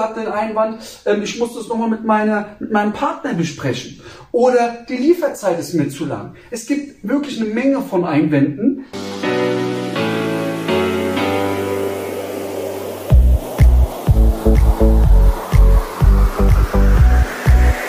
[0.00, 4.00] hat den Einwand, ähm, ich muss das nochmal mit, mit meinem Partner besprechen.
[4.32, 6.34] Oder die Lieferzeit ist mir zu lang.
[6.50, 8.86] Es gibt wirklich eine Menge von Einwänden.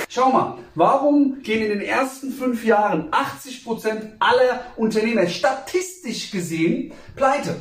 [0.10, 7.56] Schau mal, warum gehen in den ersten fünf Jahren 80% aller Unternehmer statistisch gesehen pleite?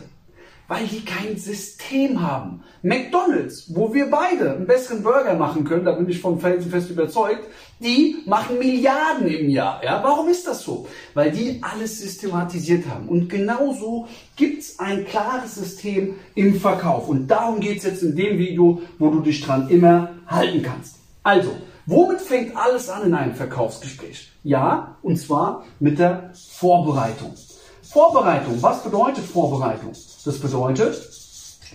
[0.70, 2.62] Weil die kein System haben.
[2.82, 7.44] McDonald's, wo wir beide einen besseren Burger machen können, da bin ich vom felsenfest überzeugt,
[7.80, 9.82] die machen Milliarden im Jahr.
[9.82, 10.86] Ja, warum ist das so?
[11.12, 13.08] Weil die alles systematisiert haben.
[13.08, 17.08] Und genauso gibt's ein klares System im Verkauf.
[17.08, 21.00] Und darum geht's jetzt in dem Video, wo du dich dran immer halten kannst.
[21.24, 21.50] Also,
[21.86, 24.30] Womit fängt alles an in einem Verkaufsgespräch?
[24.44, 27.34] Ja, und zwar mit der Vorbereitung.
[27.90, 29.90] Vorbereitung, was bedeutet Vorbereitung?
[30.24, 31.10] Das bedeutet,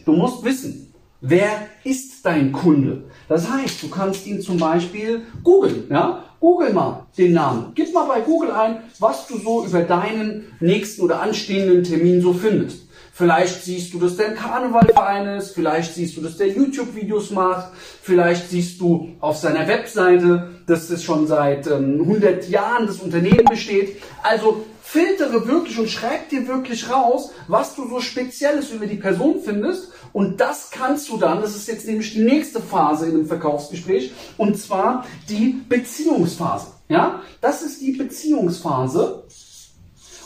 [0.05, 3.03] du musst wissen, wer ist dein Kunde?
[3.27, 5.87] Das heißt, du kannst ihn zum Beispiel googeln.
[5.89, 6.23] Ja?
[6.39, 7.71] Google mal den Namen.
[7.75, 12.33] Gib mal bei Google ein, was du so über deinen nächsten oder anstehenden Termin so
[12.33, 12.84] findest.
[13.17, 17.71] Vielleicht siehst du, dass der ein Karnevalverein ist, vielleicht siehst du, dass der YouTube-Videos macht,
[18.01, 23.45] vielleicht siehst du auf seiner Webseite, dass es schon seit ähm, 100 Jahren das Unternehmen
[23.45, 24.01] besteht.
[24.21, 29.39] Also filtere wirklich und schreib dir wirklich raus, was du so Spezielles über die Person
[29.41, 29.93] findest.
[30.11, 34.11] Und das kannst du dann, das ist jetzt nämlich die nächste Phase in einem Verkaufsgespräch,
[34.37, 36.67] und zwar die Beziehungsphase.
[36.89, 39.23] Ja, das ist die Beziehungsphase.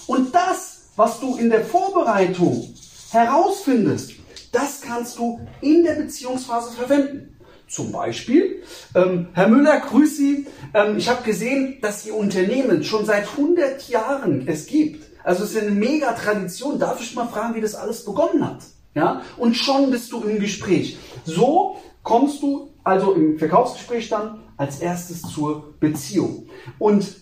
[0.07, 2.73] Und das, was du in der Vorbereitung
[3.13, 4.13] herausfindest,
[4.51, 7.35] das kannst du in der Beziehungsphase verwenden.
[7.67, 8.63] Zum Beispiel,
[8.95, 10.47] ähm, Herr Müller, grüß Sie.
[10.73, 15.05] Ähm, ich habe gesehen, dass Ihr Unternehmen schon seit 100 Jahren es gibt.
[15.23, 16.79] Also es ist eine mega Tradition.
[16.79, 18.63] Darf ich mal fragen, wie das alles begonnen hat?
[18.95, 19.21] Ja?
[19.37, 20.97] Und schon bist du im Gespräch.
[21.25, 26.49] So kommst du also im Verkaufsgespräch dann als erstes zur Beziehung.
[26.79, 27.15] Und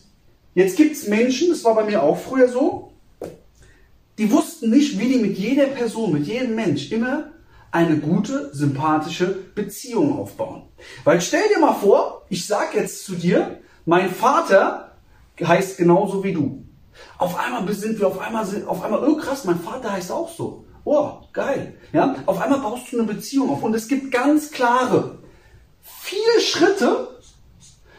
[0.56, 2.87] jetzt gibt es Menschen, das war bei mir auch früher so,
[4.18, 7.32] die wussten nicht, wie die mit jeder Person, mit jedem Mensch immer
[7.72, 10.64] eine gute, sympathische Beziehung aufbauen.
[11.04, 14.98] Weil stell dir mal vor, ich sag jetzt zu dir, mein Vater
[15.42, 16.64] heißt genauso wie du.
[17.18, 20.66] Auf einmal sind wir auf einmal, auf einmal, oh krass, mein Vater heißt auch so.
[20.84, 21.76] Oh, geil.
[21.92, 25.20] Ja, auf einmal baust du eine Beziehung auf und es gibt ganz klare
[25.82, 27.20] vier Schritte,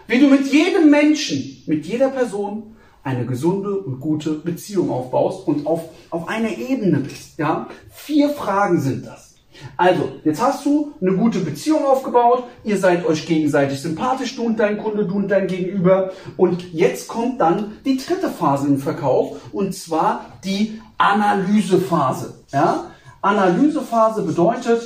[0.07, 5.66] wie du mit jedem Menschen, mit jeder Person eine gesunde und gute Beziehung aufbaust und
[5.66, 7.38] auf, auf einer Ebene bist.
[7.38, 7.69] Ja?
[7.91, 9.28] Vier Fragen sind das.
[9.76, 14.59] Also, jetzt hast du eine gute Beziehung aufgebaut, ihr seid euch gegenseitig sympathisch, du und
[14.59, 16.12] dein Kunde, du und dein Gegenüber.
[16.36, 22.34] Und jetzt kommt dann die dritte Phase im Verkauf und zwar die Analysephase.
[22.53, 22.91] Ja?
[23.20, 24.82] Analysephase bedeutet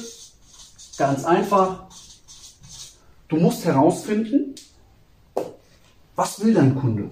[0.97, 1.85] ganz einfach,
[3.29, 4.55] du musst herausfinden,
[6.15, 7.11] was will dein Kunde?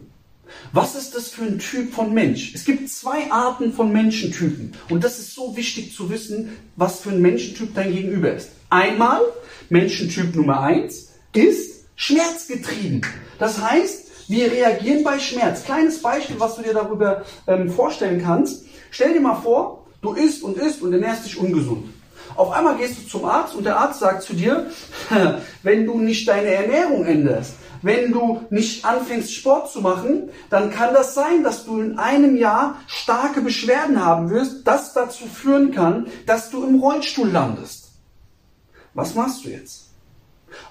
[0.72, 2.54] Was ist das für ein Typ von Mensch?
[2.54, 4.72] Es gibt zwei Arten von Menschentypen.
[4.88, 8.50] Und das ist so wichtig zu wissen, was für ein Menschentyp dein Gegenüber ist.
[8.68, 9.20] Einmal,
[9.68, 13.02] Menschentyp Nummer eins ist schmerzgetrieben.
[13.38, 15.64] Das heißt, wir reagieren bei Schmerz.
[15.64, 18.64] Kleines Beispiel, was du dir darüber ähm, vorstellen kannst.
[18.90, 21.90] Stell dir mal vor, du isst und isst und ernährst dich ungesund.
[22.36, 24.70] Auf einmal gehst du zum Arzt und der Arzt sagt zu dir,
[25.62, 30.92] wenn du nicht deine Ernährung änderst, wenn du nicht anfängst Sport zu machen, dann kann
[30.94, 36.06] das sein, dass du in einem Jahr starke Beschwerden haben wirst, das dazu führen kann,
[36.26, 37.88] dass du im Rollstuhl landest.
[38.94, 39.86] Was machst du jetzt?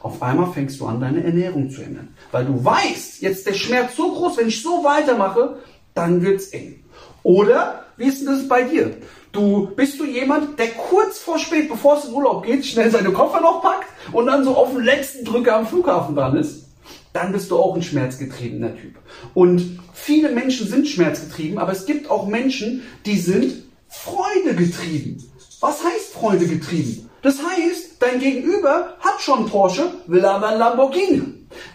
[0.02, 2.14] Auf einmal fängst du an, deine Ernährung zu ändern.
[2.32, 5.59] Weil du weißt, jetzt der Schmerz so groß, wenn ich so weitermache,
[5.94, 6.84] dann wird's eng.
[7.24, 8.96] Oder, wie ist denn das bei dir?
[9.31, 13.12] Du, bist du jemand, der kurz vor spät, bevor es in Urlaub geht, schnell seine
[13.12, 16.69] Koffer noch packt und dann so auf den letzten Drücker am Flughafen dran ist?
[17.13, 18.95] dann bist du auch ein schmerzgetriebener Typ.
[19.34, 25.23] Und viele Menschen sind schmerzgetrieben, aber es gibt auch Menschen, die sind freudegetrieben.
[25.59, 27.09] Was heißt freudegetrieben?
[27.22, 31.22] Das heißt, dein Gegenüber hat schon Porsche, will aber ein Lamborghini.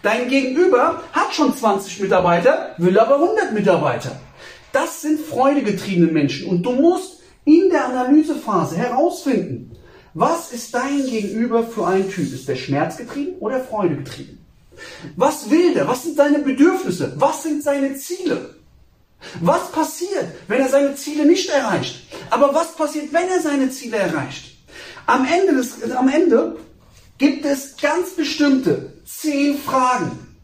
[0.01, 4.19] Dein Gegenüber hat schon 20 Mitarbeiter, will aber 100 Mitarbeiter.
[4.71, 9.71] Das sind freudegetriebene Menschen und du musst in der Analysephase herausfinden,
[10.13, 12.33] was ist dein Gegenüber für ein Typ?
[12.33, 14.39] Ist der schmerzgetrieben oder freudegetrieben?
[15.15, 15.87] Was will der?
[15.87, 17.13] Was sind seine Bedürfnisse?
[17.17, 18.55] Was sind seine Ziele?
[19.41, 22.07] Was passiert, wenn er seine Ziele nicht erreicht?
[22.29, 24.57] Aber was passiert, wenn er seine Ziele erreicht?
[25.05, 26.57] Am Ende, des, am Ende
[27.17, 30.37] gibt es ganz bestimmte zehn Fragen.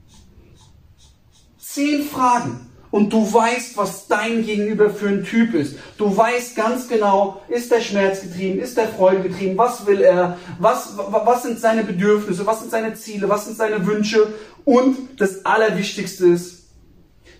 [1.59, 2.70] Zehn Fragen.
[2.91, 5.77] Und du weißt, was dein Gegenüber für ein Typ ist.
[5.97, 11.43] Du weißt ganz genau, ist der schmerzgetrieben, ist der freudegetrieben, was will er, was, was
[11.43, 14.33] sind seine Bedürfnisse, was sind seine Ziele, was sind seine Wünsche
[14.65, 16.67] und das Allerwichtigste ist,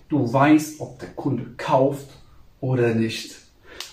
[0.08, 2.08] du weißt, ob der Kunde kauft
[2.60, 3.41] oder nicht.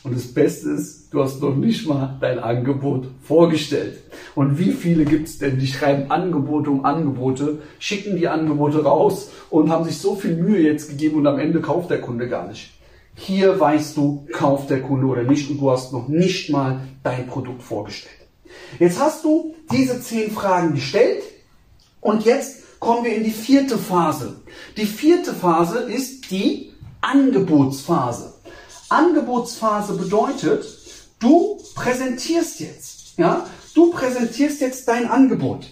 [0.03, 4.01] Und das Beste ist, du hast noch nicht mal dein Angebot vorgestellt.
[4.33, 9.29] Und wie viele gibt es denn, die schreiben Angebote um Angebote, schicken die Angebote raus
[9.49, 12.47] und haben sich so viel Mühe jetzt gegeben und am Ende kauft der Kunde gar
[12.47, 12.71] nicht.
[13.15, 17.27] Hier weißt du, kauft der Kunde oder nicht und du hast noch nicht mal dein
[17.27, 18.15] Produkt vorgestellt.
[18.79, 21.23] Jetzt hast du diese zehn Fragen gestellt
[21.99, 24.41] und jetzt kommen wir in die vierte Phase.
[24.77, 28.38] Die vierte Phase ist die Angebotsphase.
[28.89, 30.65] Angebotsphase bedeutet,
[31.19, 33.45] du präsentierst jetzt, ja,
[33.75, 35.67] du präsentierst jetzt dein Angebot.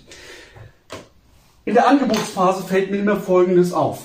[1.66, 4.00] In der Angebotsphase fällt mir immer Folgendes auf.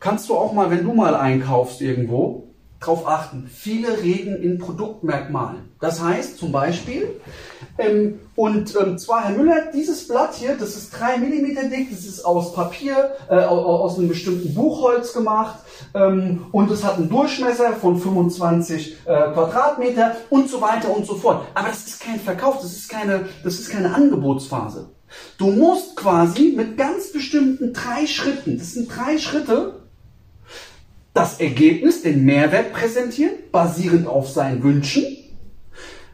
[0.00, 2.45] Kannst du auch mal, wenn du mal einkaufst irgendwo,
[2.80, 3.48] darauf achten.
[3.52, 5.70] Viele reden in Produktmerkmalen.
[5.80, 7.20] Das heißt zum Beispiel,
[7.78, 12.06] ähm, und ähm, zwar Herr Müller, dieses Blatt hier, das ist drei Millimeter dick, das
[12.06, 15.58] ist aus Papier, äh, aus einem bestimmten Buchholz gemacht
[15.94, 21.14] ähm, und es hat einen Durchmesser von 25 äh, Quadratmeter und so weiter und so
[21.14, 21.46] fort.
[21.54, 24.90] Aber das ist kein Verkauf, das ist keine, das ist keine Angebotsphase.
[25.38, 29.85] Du musst quasi mit ganz bestimmten drei Schritten, das sind drei Schritte,
[31.16, 35.04] das Ergebnis, den Mehrwert präsentieren, basierend auf seinen Wünschen,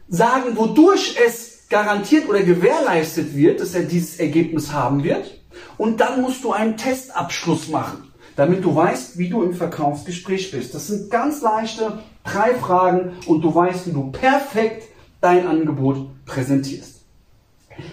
[0.07, 5.41] sagen, wodurch es garantiert oder gewährleistet wird, dass er dieses Ergebnis haben wird,
[5.77, 10.73] und dann musst du einen Testabschluss machen, damit du weißt, wie du im Verkaufsgespräch bist.
[10.73, 14.83] Das sind ganz leichte drei Fragen und du weißt, wie du perfekt
[15.19, 17.01] dein Angebot präsentierst.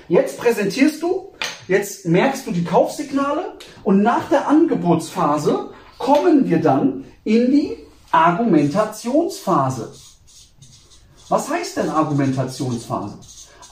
[0.09, 1.33] Jetzt präsentierst du,
[1.67, 7.77] jetzt merkst du die Kaufsignale und nach der Angebotsphase kommen wir dann in die
[8.11, 9.93] Argumentationsphase.
[11.29, 13.19] Was heißt denn Argumentationsphase?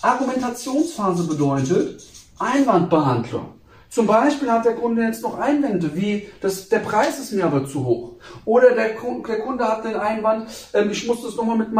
[0.03, 2.05] Argumentationsphase bedeutet
[2.39, 3.55] Einwandbehandlung.
[3.89, 7.67] Zum Beispiel hat der Kunde jetzt noch Einwände, wie das, der Preis ist mir aber
[7.67, 8.17] zu hoch.
[8.45, 11.71] Oder der, der Kunde hat den Einwand, ähm, ich muss das nochmal mit,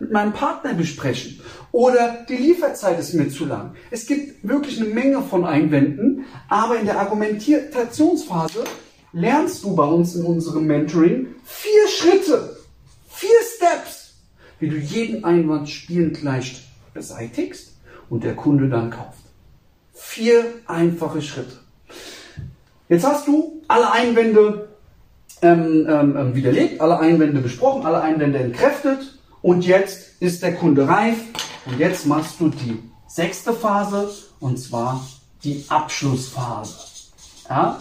[0.00, 1.42] mit meinem Partner besprechen.
[1.70, 3.74] Oder die Lieferzeit ist mir zu lang.
[3.90, 8.64] Es gibt wirklich eine Menge von Einwänden, aber in der Argumentationsphase
[9.12, 12.56] lernst du bei uns in unserem Mentoring vier Schritte,
[13.08, 14.14] vier Steps,
[14.58, 16.62] wie du jeden Einwand spielend leicht
[16.94, 17.76] beseitigst
[18.08, 19.18] und der Kunde dann kauft.
[19.92, 21.58] Vier einfache Schritte.
[22.88, 24.68] Jetzt hast du alle Einwände
[25.42, 30.86] ähm, ähm, ähm, widerlegt, alle Einwände besprochen, alle Einwände entkräftet und jetzt ist der Kunde
[30.86, 31.18] reif
[31.66, 34.10] und jetzt machst du die sechste Phase
[34.40, 35.06] und zwar
[35.44, 36.74] die Abschlussphase.
[37.48, 37.80] Ja?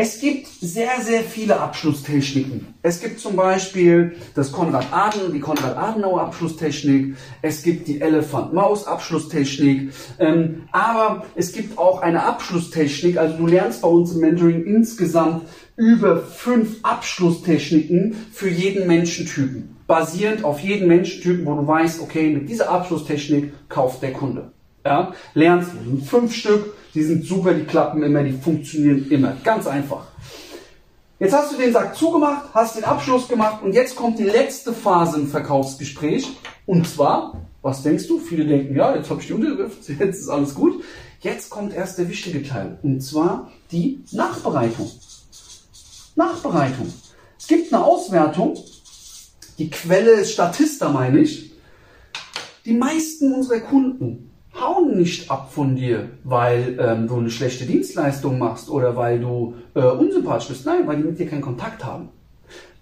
[0.00, 2.72] Es gibt sehr, sehr viele Abschlusstechniken.
[2.82, 7.16] Es gibt zum Beispiel das Konrad Aden, die Konrad Adenauer Abschlusstechnik.
[7.42, 9.92] Es gibt die Elephant Maus Abschlusstechnik.
[10.20, 13.18] Ähm, aber es gibt auch eine Abschlusstechnik.
[13.18, 19.78] Also du lernst bei uns im Mentoring insgesamt über fünf Abschlusstechniken für jeden Menschentypen.
[19.88, 24.52] Basierend auf jeden Menschentypen, wo du weißt, okay, mit dieser Abschlusstechnik kauft der Kunde.
[24.86, 25.72] Ja, lernst
[26.06, 29.36] fünf Stück, die sind super, die klappen immer, die funktionieren immer.
[29.44, 30.08] Ganz einfach.
[31.20, 34.72] Jetzt hast du den Sack zugemacht, hast den Abschluss gemacht und jetzt kommt die letzte
[34.72, 36.28] Phase im Verkaufsgespräch.
[36.66, 38.18] Und zwar, was denkst du?
[38.18, 40.82] Viele denken, ja, jetzt habe ich die Unterschrift, jetzt ist alles gut.
[41.20, 42.78] Jetzt kommt erst der wichtige Teil.
[42.82, 44.90] Und zwar die Nachbereitung.
[46.16, 46.92] Nachbereitung.
[47.38, 48.58] Es gibt eine Auswertung.
[49.58, 51.52] Die Quelle ist Statista, meine ich.
[52.64, 54.27] Die meisten unserer Kunden
[54.60, 59.54] hauen nicht ab von dir, weil ähm, du eine schlechte Dienstleistung machst oder weil du
[59.74, 60.66] äh, unsympathisch bist.
[60.66, 62.10] Nein, weil die mit dir keinen Kontakt haben.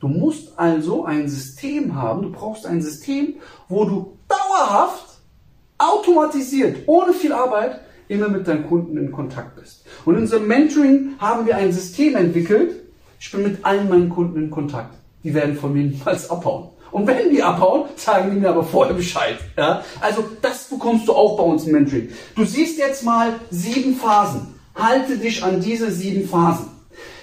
[0.01, 3.35] Du musst also ein System haben, du brauchst ein System,
[3.69, 5.21] wo du dauerhaft,
[5.79, 9.85] automatisiert, ohne viel Arbeit, immer mit deinen Kunden in Kontakt bist.
[10.05, 12.83] Und in unserem Mentoring haben wir ein System entwickelt,
[13.19, 14.95] ich bin mit allen meinen Kunden in Kontakt.
[15.25, 16.69] Die werden von mir niemals abhauen.
[16.91, 19.39] Und wenn die abhauen, sagen die mir aber vorher Bescheid.
[19.57, 19.83] Ja?
[20.01, 22.11] Also das bekommst du auch bei uns im Mentoring.
[22.35, 24.55] Du siehst jetzt mal sieben Phasen.
[24.75, 26.69] Halte dich an diese sieben Phasen.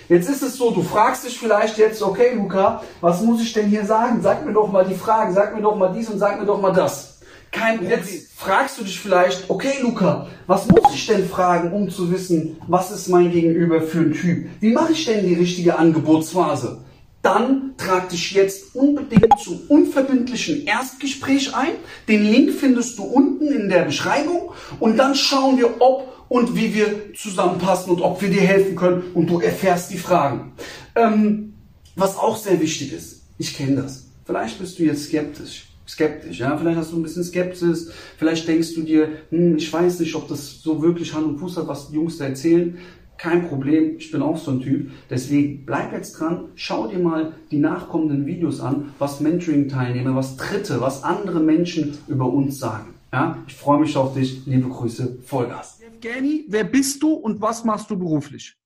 [0.10, 3.68] Jetzt ist es so, du fragst dich vielleicht jetzt, okay, Luca, was muss ich denn
[3.68, 4.22] hier sagen?
[4.22, 6.62] Sag mir doch mal die Fragen, sag mir doch mal dies und sag mir doch
[6.62, 7.14] mal das.
[7.52, 12.12] Kein, jetzt fragst du dich vielleicht, okay, Luca, was muss ich denn fragen, um zu
[12.12, 14.48] wissen, was ist mein Gegenüber für ein Typ?
[14.60, 16.80] Wie mache ich denn die richtige Angebotsphase?
[17.24, 21.72] Dann trag dich jetzt unbedingt zum unverbindlichen Erstgespräch ein.
[22.08, 26.74] Den Link findest du unten in der Beschreibung und dann schauen wir, ob und wie
[26.76, 30.52] wir zusammenpassen und ob wir dir helfen können und du erfährst die Fragen.
[30.96, 31.54] Ähm,
[31.96, 34.06] was auch sehr wichtig ist, ich kenne das.
[34.26, 35.68] Vielleicht bist du jetzt skeptisch.
[35.88, 36.58] Skeptisch, ja.
[36.58, 37.92] Vielleicht hast du ein bisschen Skepsis.
[38.18, 41.58] Vielleicht denkst du dir, hm, ich weiß nicht, ob das so wirklich Hand und Fuß
[41.58, 42.78] hat, was die Jungs da erzählen.
[43.24, 44.92] Kein Problem, ich bin auch so ein Typ.
[45.10, 50.82] Deswegen bleib jetzt dran, schau dir mal die nachkommenden Videos an, was Mentoring-Teilnehmer, was Dritte,
[50.82, 52.96] was andere Menschen über uns sagen.
[53.14, 54.46] Ja, ich freue mich auf dich.
[54.46, 55.80] Liebe Grüße, Vollgas.
[55.80, 58.58] Evgeny, wer bist du und was machst du beruflich?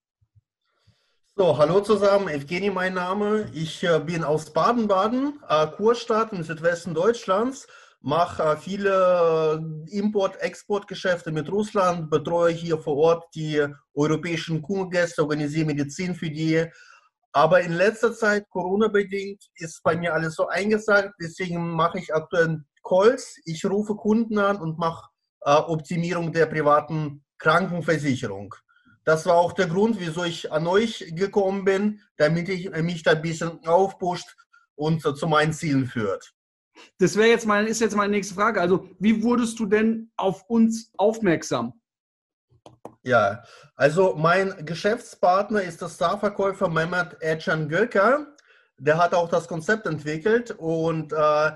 [1.35, 3.51] So, hallo zusammen, Evgeny mein Name.
[3.53, 7.67] Ich äh, bin aus Baden-Baden, äh, Kurstadt im Südwesten Deutschlands,
[8.01, 16.15] mache äh, viele Import-Export-Geschäfte mit Russland, betreue hier vor Ort die europäischen Kurgäste, organisiere Medizin
[16.15, 16.65] für die.
[17.33, 22.63] Aber in letzter Zeit, Corona-bedingt, ist bei mir alles so eingesagt, deswegen mache ich aktuell
[22.83, 23.39] Calls.
[23.45, 25.09] Ich rufe Kunden an und mache
[25.41, 28.55] äh, Optimierung der privaten Krankenversicherung.
[29.03, 33.11] Das war auch der Grund, wieso ich an euch gekommen bin, damit ich mich da
[33.11, 34.35] ein bisschen aufpusht
[34.75, 36.33] und zu meinen Zielen führt.
[36.99, 38.61] Das wäre jetzt mal, ist jetzt meine nächste Frage.
[38.61, 41.73] Also, wie wurdest du denn auf uns aufmerksam?
[43.03, 43.43] Ja,
[43.75, 48.27] also mein Geschäftspartner ist der Starverkäufer Mehmet Ercan Göker.
[48.77, 51.51] Der hat auch das Konzept entwickelt und äh,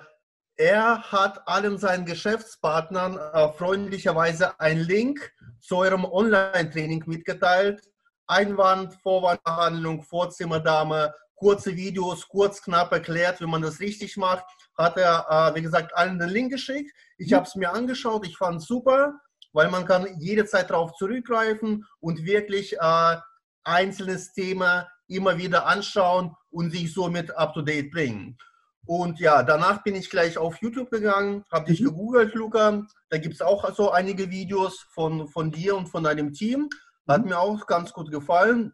[0.55, 7.81] er hat allen seinen Geschäftspartnern äh, freundlicherweise einen Link zu eurem Online-Training mitgeteilt.
[8.27, 14.45] Einwand, Vorwandbehandlung, Vorzimmerdame, kurze Videos, kurz knapp erklärt, wie man das richtig macht.
[14.77, 16.91] Hat er, äh, wie gesagt, allen den Link geschickt.
[17.17, 17.36] Ich mhm.
[17.36, 19.19] habe es mir angeschaut, ich fand es super,
[19.51, 23.17] weil man kann jederzeit darauf zurückgreifen und wirklich äh,
[23.63, 28.38] einzelnes Thema immer wieder anschauen und sich somit up-to-date bringen.
[28.86, 31.86] Und ja, danach bin ich gleich auf YouTube gegangen, habe dich mhm.
[31.86, 32.83] gegoogelt, Luca.
[33.10, 36.69] Da gibt es auch so einige Videos von, von dir und von deinem Team.
[37.07, 37.29] Hat mhm.
[37.29, 38.74] mir auch ganz gut gefallen.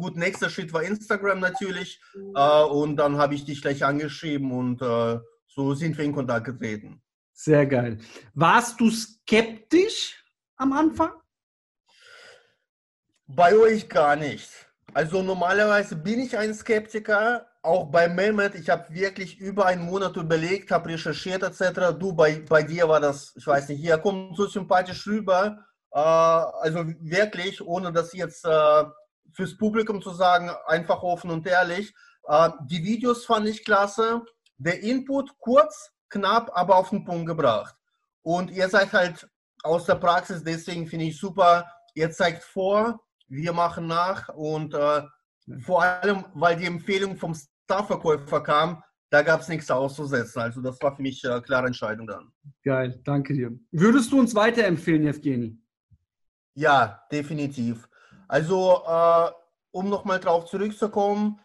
[0.00, 2.00] Gut, nächster Schritt war Instagram natürlich.
[2.34, 6.46] Äh, und dann habe ich dich gleich angeschrieben und äh, so sind wir in Kontakt
[6.46, 7.02] getreten.
[7.34, 7.98] Sehr geil.
[8.32, 10.24] Warst du skeptisch
[10.56, 11.12] am Anfang?
[13.26, 14.48] Bei euch gar nicht.
[14.94, 20.16] Also normalerweise bin ich ein Skeptiker, auch bei Mehmet, ich habe wirklich über einen Monat
[20.16, 21.92] überlegt, habe recherchiert etc.
[21.98, 25.58] Du, bei, bei dir war das, ich weiß nicht, hier kommt so sympathisch rüber.
[25.92, 28.84] Äh, also wirklich, ohne das jetzt äh,
[29.32, 31.92] fürs Publikum zu sagen, einfach offen und ehrlich.
[32.28, 34.22] Äh, die Videos fand ich klasse.
[34.58, 37.74] Der Input kurz, knapp, aber auf den Punkt gebracht.
[38.22, 39.28] Und ihr seid halt
[39.62, 41.70] aus der Praxis, deswegen finde ich super.
[41.94, 45.02] Ihr zeigt vor, wir machen nach und äh,
[45.60, 50.40] vor allem, weil die Empfehlung vom Starverkäufer kam, da gab es nichts auszusetzen.
[50.40, 52.32] Also das war für mich eine klare Entscheidung dann.
[52.62, 53.50] Geil, danke dir.
[53.72, 55.58] Würdest du uns weiterempfehlen, Evgeny?
[56.54, 57.88] Ja, definitiv.
[58.30, 59.30] Also, äh,
[59.72, 61.40] um nochmal drauf zurückzukommen,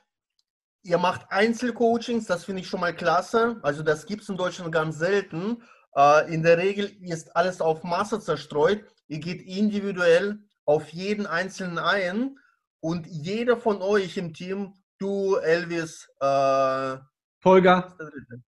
[0.83, 3.59] ihr macht Einzelcoachings, das finde ich schon mal klasse.
[3.63, 5.63] Also das gibt es in Deutschland ganz selten.
[5.95, 8.83] Äh, in der Regel ist alles auf Masse zerstreut.
[9.07, 12.37] Ihr geht individuell auf jeden Einzelnen ein
[12.81, 16.97] und jeder von euch im Team du, Elvis, äh,
[17.43, 17.97] Holger.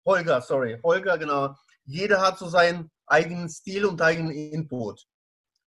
[0.03, 1.53] Holger, sorry, Holger, genau.
[1.83, 5.05] Jeder hat so seinen eigenen Stil und eigenen Input.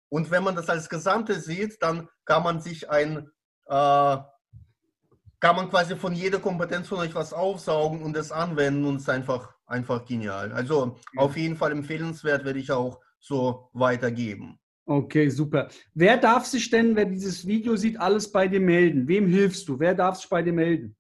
[0.09, 3.29] Und wenn man das als Gesamte sieht, dann kann man sich ein,
[3.67, 4.17] äh,
[5.41, 9.03] kann man quasi von jeder Kompetenz von euch was aufsaugen und es anwenden und es
[9.03, 10.53] ist einfach, einfach genial.
[10.53, 14.59] Also auf jeden Fall empfehlenswert, werde ich auch so weitergeben.
[14.87, 15.69] Okay, super.
[15.95, 19.09] Wer darf sich denn, wer dieses Video sieht, alles bei dir melden?
[19.09, 19.79] Wem hilfst du?
[19.81, 20.95] Wer darf sich bei dir melden?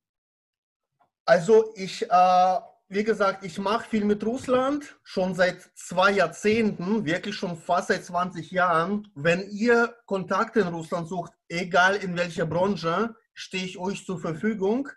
[1.26, 2.58] Also ich, äh,
[2.94, 8.04] wie gesagt, ich mache viel mit Russland schon seit zwei Jahrzehnten, wirklich schon fast seit
[8.04, 9.08] 20 Jahren.
[9.16, 14.88] Wenn ihr Kontakte in Russland sucht, egal in welcher Branche, stehe ich euch zur Verfügung.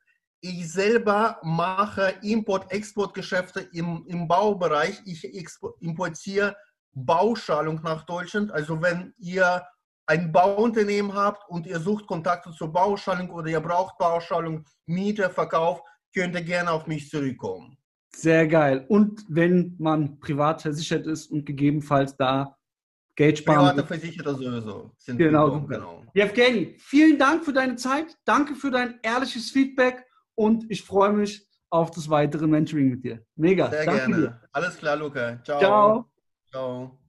[0.42, 5.02] Ich selber mache Import-Export-Geschäfte im, im Baubereich.
[5.06, 5.24] Ich
[5.82, 6.56] importiere
[6.94, 8.52] Bauschalung nach Deutschland.
[8.52, 9.66] Also wenn ihr
[10.06, 15.82] ein Bauunternehmen habt und ihr sucht Kontakte zur Bauschalung oder ihr braucht Bauschalung, Miete, Verkauf,
[16.14, 17.77] könnt ihr gerne auf mich zurückkommen.
[18.18, 18.84] Sehr geil.
[18.88, 22.58] Und wenn man privat versichert ist und gegebenenfalls da
[23.16, 24.92] Geld sparen Private Versicherer sowieso.
[24.98, 26.04] Sind genau, genau.
[26.16, 28.18] Evgeny, vielen Dank für deine Zeit.
[28.26, 33.24] Danke für dein ehrliches Feedback und ich freue mich auf das weitere Mentoring mit dir.
[33.36, 33.70] Mega.
[33.70, 34.18] Sehr Danke gerne.
[34.18, 34.42] Dir.
[34.52, 35.40] Alles klar, Luca.
[35.44, 35.60] Ciao.
[35.60, 36.12] Ciao.
[36.50, 37.00] Ciao.